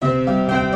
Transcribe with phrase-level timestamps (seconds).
[0.00, 0.69] 各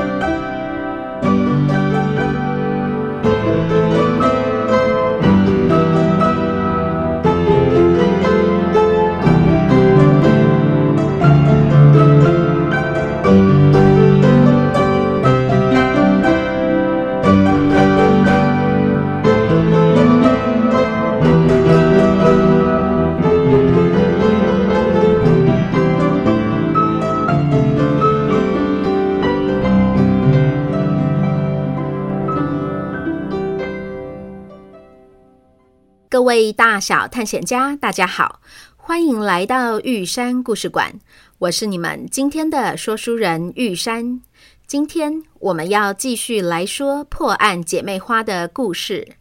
[36.25, 38.41] 各位大小探险家，大家好，
[38.79, 40.99] 欢迎来到玉山故事馆。
[41.37, 44.23] 我是你们今天的说书人玉山。
[44.67, 49.17] 今天我们要继续来说破案姐妹花的故事。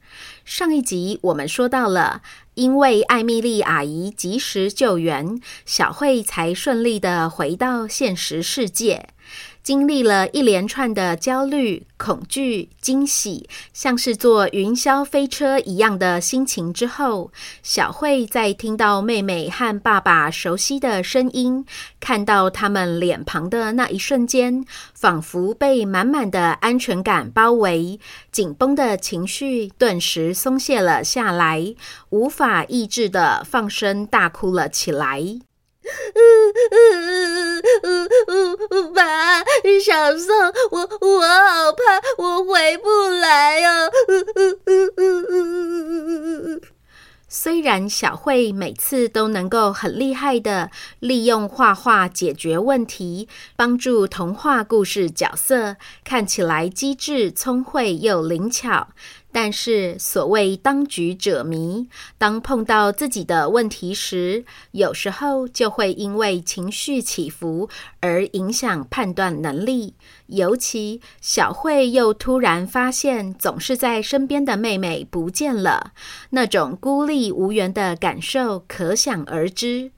[0.45, 2.21] 上一集我们说到了，
[2.53, 9.09] 因为艾米丽阿姨及时救援，小慧才顺利地回到现实世界。
[9.63, 17.31] 经历了一连串的焦虑、恐惧、惊喜，像是坐云霄飞车一样的心情之后，
[17.63, 21.65] 小慧在听到妹妹和爸爸熟悉的声音，
[22.01, 27.97] 看到他们脸庞的那一瞬间，仿佛被满满的安全感包围，
[28.33, 31.73] 紧绷的情绪顿时松懈了下来，
[32.09, 35.39] 无法抑制地放声大哭了起来。
[36.15, 36.21] 嗯
[36.71, 39.43] 嗯嗯嗯，爸，
[39.83, 40.35] 小宋，
[40.71, 43.91] 我我好怕，我回不来哦。
[47.27, 50.69] 虽然小慧每次都能够很厉害的
[50.99, 58.89] 利用画画解决问题，帮助童话故事角色看起来机智、聪慧又灵巧。
[59.33, 61.89] 但是，所谓当局者迷，
[62.19, 67.67] 当碰到自己的问题时，有时候就会因为情绪起伏
[67.99, 69.95] 而影响判断能力。
[70.27, 75.93] 尤其小慧又突然发现，总是在身边的妹妹不见了，
[76.29, 79.91] 那种孤立无援的感受可想而知。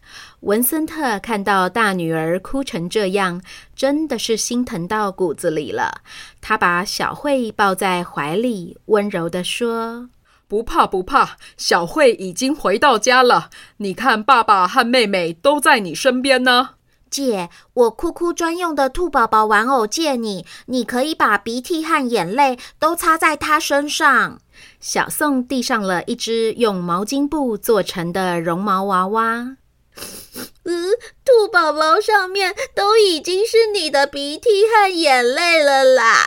[0.46, 3.42] 文森特看到大女儿哭成这样，
[3.76, 6.02] 真的是心疼到骨子里了。
[6.40, 10.08] 他把小慧抱在怀里，温柔地说
[10.48, 13.50] ：“不怕不怕，小慧已经回到家了。
[13.78, 16.70] 你看，爸爸和妹妹都在你身边呢。”
[17.10, 24.40] 姐，我哭哭专用的兔宝宝玩偶借你，你可以把鼻涕和眼泪都擦在它身上。
[24.80, 29.58] 小宋递上了一只用毛巾布做成的绒毛娃娃。
[30.64, 30.92] 嗯，
[31.24, 36.26] 兔宝宝上面都已经是你的鼻涕和眼泪了啦！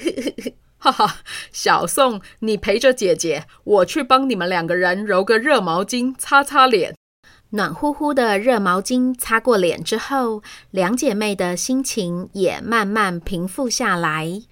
[0.78, 1.16] 哈哈，
[1.52, 6.94] 小宋，你陪着姐姐，我去帮你们两个人揉个热毛巾，擦擦脸。
[7.50, 14.42] 暖乎乎的热毛巾擦过脸之后，两姐妹的心情也慢慢平复下来。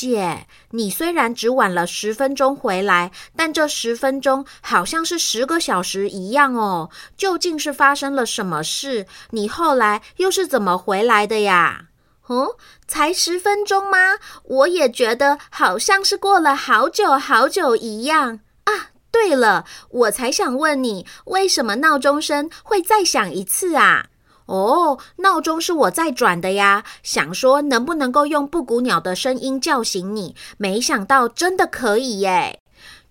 [0.00, 6.88] 姐，你虽然只晚了十分钟回来，但这十分钟好像是十个小时一样哦。
[7.18, 9.06] 究竟是发生了什么事？
[9.32, 11.88] 你后来又是怎么回来的呀？
[12.28, 12.56] 哦，
[12.86, 14.16] 才十分钟吗？
[14.44, 18.72] 我也觉得好像是过了好久好久一样啊。
[19.10, 24.06] 对了，我才想问你，为什么闹钟声会再响一次啊？
[24.50, 32.58] 哦，闹钟是我在转的呀，想说能不能够用布谷鸟的声音叫醒你，没想到真的可以耶！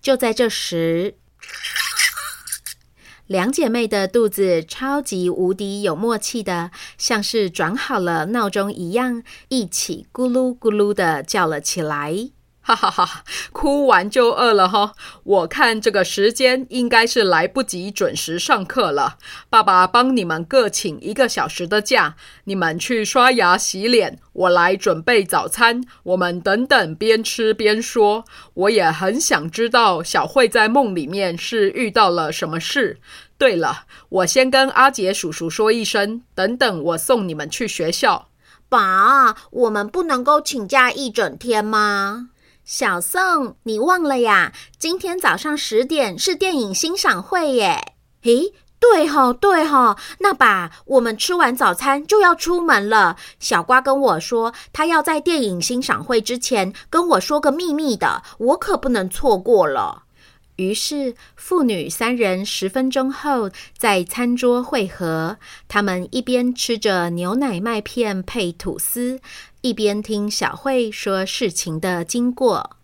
[0.02, 1.14] 就在这时，
[3.26, 12.30] 两姐妹的肚子超级无敌有默契的，像是转好了闹钟一样，一起咕噜咕噜的叫了起来。
[12.62, 13.24] 哈哈哈！
[13.52, 14.92] 哭完就饿了哈，
[15.24, 19.16] 我看这个时间应该是来不及准时上课了。
[19.48, 25.82] 爸爸帮你们各请一个小时的假，你们去刷牙洗脸，我来准备早餐。
[26.02, 28.24] 我们等等边吃边说。
[28.54, 32.98] 我也很想知道小慧在梦里面是遇到了什么事。
[33.38, 38.28] 对了，我先跟阿杰叔叔说一声，等等我送你们去学校。
[38.68, 42.28] 爸，我们不能够请假一整天吗？
[42.72, 44.52] 小宋，你忘了呀？
[44.78, 47.94] 今天早上十点是电影欣赏会耶！
[48.22, 53.16] 诶，对吼，对吼，那把，我们吃完早餐就要出门了。
[53.40, 60.04] 小瓜跟我说，他要在电影欣赏会之前跟我说个秘密的，我可不能错过了。
[60.60, 63.48] 于是父女三人十分钟后
[63.78, 69.20] 在餐桌会合，他们一边吃着牛奶麦片配吐司，
[69.62, 72.76] 一边听小慧说事情的经过。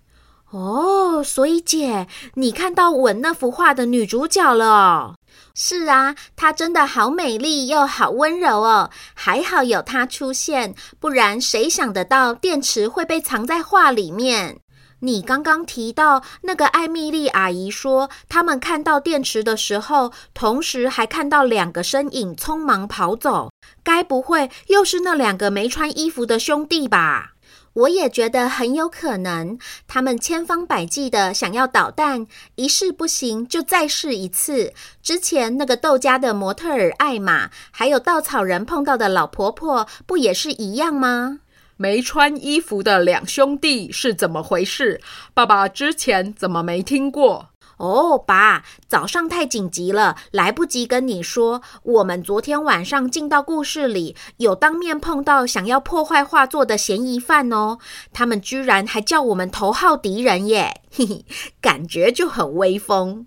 [0.52, 5.17] 哦，所以姐，你看到吻那幅画的女主角了？
[5.55, 14.61] 是啊，她真的好美丽又好温柔哦，还好有她出现，不然谁想得到电池会被藏在画里面？
[15.00, 23.50] 你刚刚提到那个艾蜜莉阿姨说，他们看到电池的时候，同时还看到两个身影匆忙跑走，
[23.84, 27.32] 该不会又是那两个没穿衣服的兄弟吧？
[27.75, 34.72] 我也觉得很有可能，他们千方百计的想要捣蛋，一试不行就再试一次。
[35.02, 41.40] 之前那个窦家的模特儿艾玛，还有稻草人碰到的老婆婆，不也是一样吗？
[41.76, 45.00] 没穿衣服的两兄弟是怎么回事？
[45.34, 47.50] 爸爸之前怎么没听过？
[47.78, 51.61] 哦，爸，早上太紧急了，来不及跟你说。
[51.82, 57.76] 我们昨天晚上进到故事里，有当面碰到想要破坏画作的嫌疑犯哦。
[58.14, 61.26] 他们居然还叫我们头号敌人耶，嘿嘿，
[61.61, 63.26] 感觉就很威风。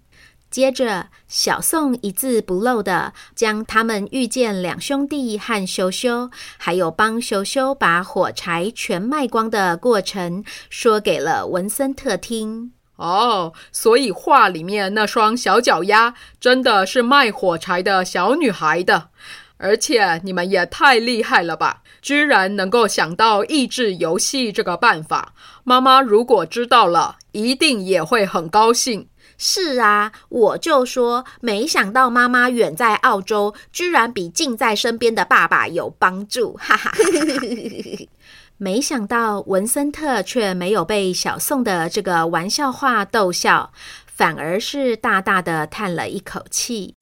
[0.50, 12.72] 接着，小宋一字不漏的将他们遇见两兄弟和羞羞，还有帮羞羞把火柴全卖光的过程，说给了文森特听。
[12.96, 19.10] 哦，所以画里面那双小脚丫真的是卖火柴的小女孩的，
[19.58, 25.34] 而且你们也太厉害了吧，居然能够想到益智游戏这个办法。
[25.64, 29.09] 妈妈如果知道了，一定也会很高兴。
[29.42, 36.92] 是啊，我就说，没想到妈妈远在澳洲，居然比近在身边的爸爸有帮助，哈哈。
[38.62, 43.72] 没想到文森特却没有被小宋的这个玩笑话逗笑，
[44.06, 46.94] 反而是大大的叹了一口气。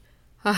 [0.43, 0.53] 唉，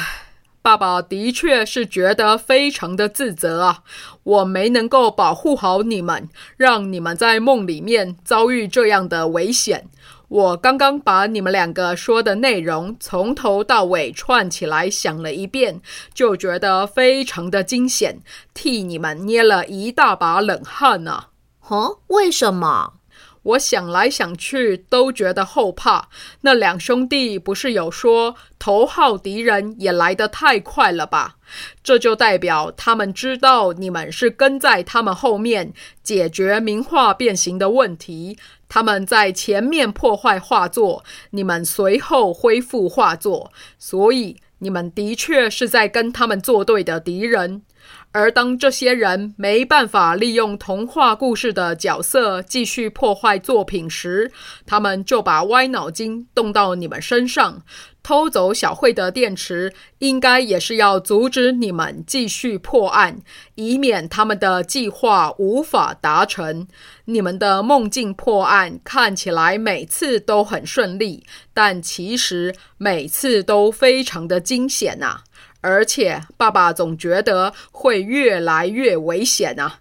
[0.61, 3.83] 爸爸的确是觉得非常的自责啊，
[4.23, 6.27] 我没能够保护好你们，
[6.57, 9.87] 让你们在梦里面遭遇这样的危险。
[10.29, 15.81] 我刚刚把你们两个说的内容从头到尾串起来想了一遍，
[16.13, 18.21] 就觉得非常的惊险，
[18.53, 21.25] 替你们捏了一大把冷汗呢。
[21.67, 22.93] 哦，为什么？
[23.41, 26.09] 我想来想去都觉得后怕。
[26.41, 31.37] 那两兄弟不是有说头号敌人也来得太快了吧？
[31.81, 35.73] 这就代表他们知道你们是跟在他们后面
[36.03, 38.37] 解决名画变形的问题。
[38.69, 47.63] 他们在前面破坏画作，你们随后恢复画作，所以你们的确是在跟他们作对的敌人。
[48.11, 54.31] 而当这些人没办法利用童话故事的角色继续破坏作品时，
[54.65, 57.61] 他们就把歪脑筋动到你们身上，
[58.01, 63.21] 偷走小慧的电池，应该也是要阻止你们继续破案，
[63.53, 66.67] 以免他们的计划无法达成。
[67.05, 71.23] 你们的梦境破案看起来每次都很顺利，
[71.53, 75.23] 但其实每次都非常的惊险呐、啊。
[75.61, 79.79] 而且爸爸总觉得会越来越危险啊！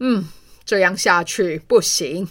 [0.00, 0.28] 嗯，
[0.64, 2.28] 这样下去不行。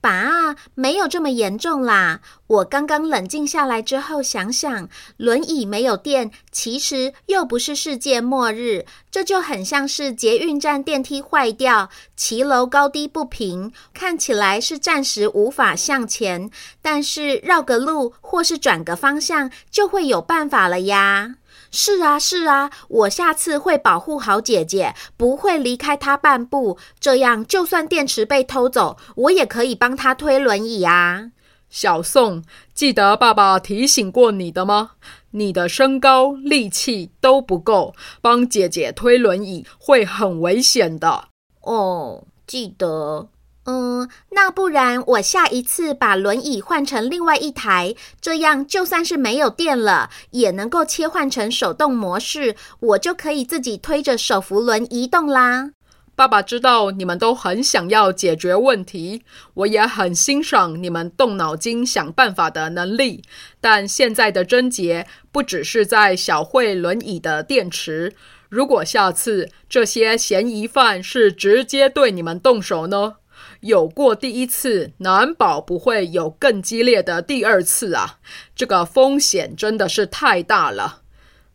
[0.00, 2.20] 爸，没有这么严重啦。
[2.46, 8.86] 我刚刚冷静下来之后想想，轮椅没有电，其实又不是世界末日。
[9.10, 16.48] 这就很像是捷运站电梯坏掉，骑楼高低不平，看起来是暂时无法向前，
[16.80, 21.34] 但是绕个路或是转个方向就会有办法了呀。
[21.70, 26.78] 是啊，是啊，我下次会保护好姐姐，不会离开她半步。
[26.98, 31.30] 这样，就算电池被偷走，我也可以帮她推轮椅啊。
[31.68, 34.92] 小宋，记得爸爸提醒过你的吗？
[35.32, 41.28] 你的身高、力气都不够，帮姐姐推轮椅会很危险的。
[41.60, 43.28] 哦，记得。
[43.70, 55.72] 嗯，那不然我下一次把轮椅换成另外一台，这样就算是没有电了，也能够切换成手动模式，我就可以自己推着手扶轮移动啦。
[56.16, 59.22] 爸爸知道你们都很想要解决问题，
[59.52, 63.22] 我也很欣赏你们动脑筋想办法的能力，
[63.60, 68.14] 但现在的症结不只是在小慧轮椅的电池，
[68.48, 73.16] 如果下次这些嫌疑犯是直接对你们动手呢？
[73.60, 78.18] 有过第一次，难保不会有更激烈的第二次啊！
[78.54, 81.02] 这个风险真的是太大了。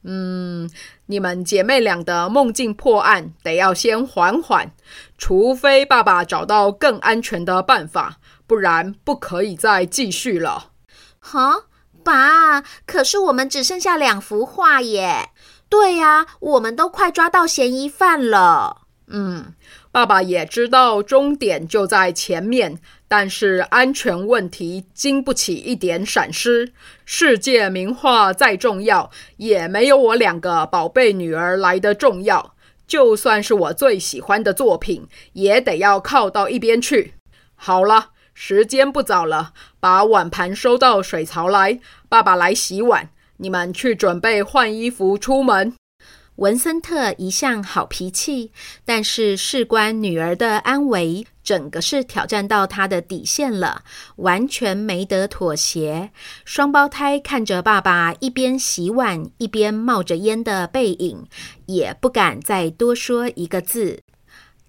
[0.04, 0.70] 嗯，
[1.06, 4.72] 你们姐妹俩的梦境破案得要先缓缓，
[5.18, 10.72] 除非爸爸找到更安全的办法，不然不可以再继续了。
[11.20, 11.68] 哈，
[12.04, 15.30] 爸，可是我们只剩下两幅画耶。
[15.70, 18.82] 对呀，我们都快抓到嫌疑犯了。
[19.08, 19.54] 嗯，
[19.94, 26.74] 爸爸也知道终点就在前面，但是安全问题经不起一点闪失。
[27.06, 32.56] 世界名画再重要，也没有我两个宝贝女儿来的重要。
[32.88, 37.14] 就算是我最喜欢的作品，也得要靠到一边去。
[37.54, 43.12] 好了，时间不早了，把碗盘收到水槽来，爸爸来洗碗。
[43.38, 45.76] 你们去准备换衣服出门。
[46.38, 48.52] 文森特一向好脾气，
[48.84, 53.84] 但是事关女儿的安危，整个是挑战到他的底线了，
[54.16, 56.10] 完全没得妥协。
[56.44, 61.28] 双胞胎看着爸爸一边洗碗一边冒着烟的背影，
[61.68, 64.00] 也不敢再多说一个字。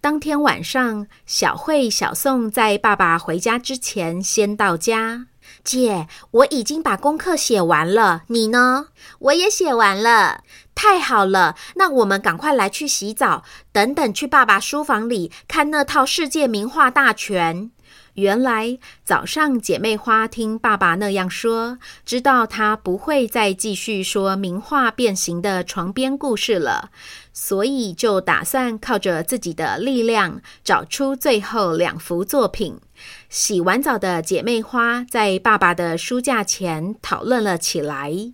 [0.03, 5.29] 当天晚上，小慧、小宋在爸爸回家之前先到家。
[5.65, 8.89] 姐，我已经把功课写完了，你呢？
[9.19, 10.43] 我也写完了，
[10.75, 11.57] 太好了。
[11.77, 13.43] 那我们赶快来去洗澡，
[13.73, 17.71] 等等去爸爸书房里看那套世界名画大全。
[18.15, 26.91] 原来早上姐妹花听爸爸那样说，知道他不会再继续说名画变形的床边故事了，
[27.33, 32.79] 所以就打算靠着自己的力量找出最后两幅作品。
[33.29, 38.33] 洗完澡的姐妹花在爸爸的书架前讨论了起来。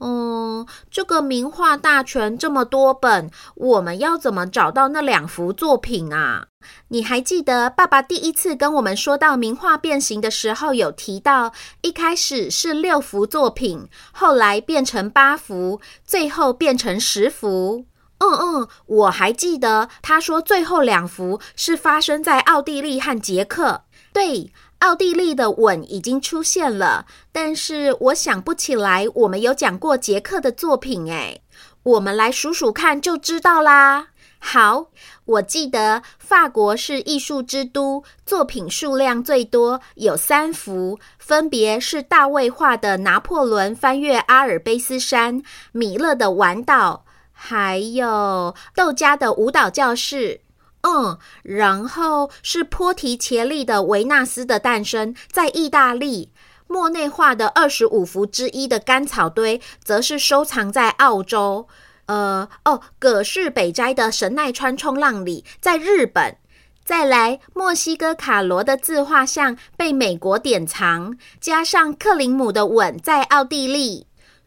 [0.00, 6.48] 嗯，这个名画大全这么多本，我们要怎么找到那两幅作品啊？
[6.88, 17.86] 你还记得爸爸第一次跟我们说到名画变形的时候，有提到一开始是六幅作品，后来变成八幅，最后变成十幅。
[18.18, 23.84] 嗯嗯，我还记得他说最后两幅是发生在奥地利和捷克。
[24.12, 24.52] 对。
[24.84, 31.40] 奥地利的吻已经出现了，但是我想不起来我们有讲过捷克的作品诶，
[31.84, 34.08] 我们来数数看就知道啦。
[34.38, 34.88] 好，
[35.24, 50.42] 我记得法国是艺术之都，作品数量最多，有三幅，分别是大卫画的拿破仑翻越阿尔卑斯山、米勒的晚岛，还有窦加的舞蹈教室。
[50.86, 56.30] 嗯，然后是波提切利的《维纳斯的诞生》在意大利，
[56.66, 61.66] 莫内画的二十五幅之一的《干草堆》则是收藏在澳洲。
[62.06, 66.36] 呃，哦，葛饰北斋的《神奈川冲浪里》在日本。
[66.84, 74.06] 再来，墨西哥卡罗的自画像被美国典藏，加上克林姆的吻在奥地利。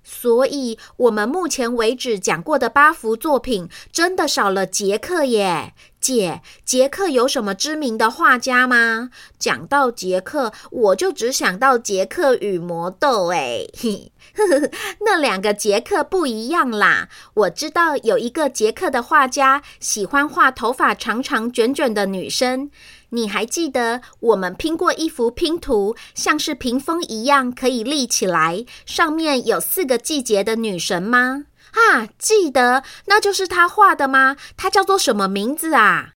[0.10, 5.74] 所以，我们目前为止讲过的八幅作品，真的少了杰克耶。
[6.00, 9.10] 姐，杰克有什么知名的画家吗？
[9.38, 13.34] 讲到杰克，我就只想到杰克与魔豆。
[13.34, 13.68] 哎，
[15.04, 17.10] 那两个杰克不一样啦。
[17.34, 22.72] 我知道有一个杰克的画家喜欢画头发长长卷卷的女生。
[23.10, 31.46] 你还记得我们拼过一幅拼图，像是屏风一样可以立起来，上面有四个季节的女神吗？
[31.72, 34.36] 啊，记得，那就是他画的吗？
[34.56, 36.10] 他叫做什么名字啊？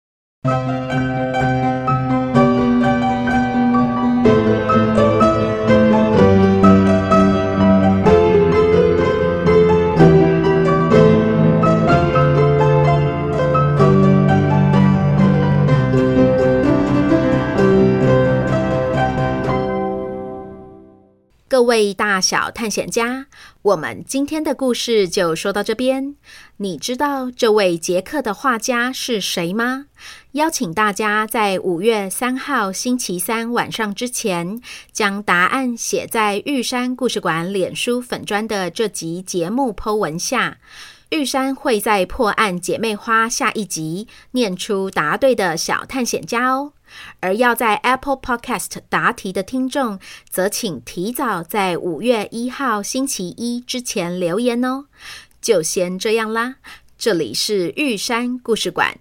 [22.28, 23.25] 小探险家，
[23.62, 26.14] 我们今天的故事就说到这边。
[26.58, 29.87] 你知道这位捷克的画家是谁吗？
[30.32, 34.61] 邀请大家在五月三号星期三晚上之前，
[34.92, 40.58] 将答案写在玉山故事馆脸书粉砖的这集节目 po 文下。
[41.08, 46.75] 玉山会在破案姐妹花下一集念出答对的小探险家哦。
[47.21, 54.87] 而要在 Apple Podcast 答题的听众，则请提早在五月一号星期一之前留言哦。
[55.40, 56.57] 就先这样啦，
[56.97, 58.99] 这里是玉山故事馆，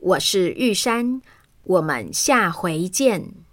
[0.00, 1.22] 我是玉山，
[1.64, 3.47] 我们下回见。